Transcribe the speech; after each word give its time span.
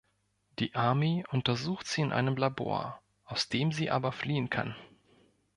Die 0.57 0.73
Army 0.73 1.23
untersucht 1.29 1.85
sie 1.85 2.01
in 2.01 2.11
einem 2.11 2.35
Labor, 2.35 2.99
aus 3.23 3.49
dem 3.49 3.71
sie 3.71 3.91
aber 3.91 4.11
fliehen 4.11 4.49
kann. 4.49 4.73